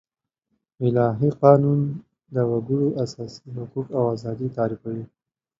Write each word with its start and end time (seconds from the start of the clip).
الهي 0.85 1.29
قانون 1.43 1.79
د 2.33 2.35
وګړو 2.51 2.87
اساسي 3.03 3.47
حقوق 3.57 3.87
او 3.97 4.03
آزادي 4.15 4.47
تعريفوي. 4.57 5.05